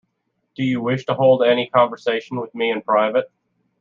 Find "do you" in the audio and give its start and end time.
0.55-0.81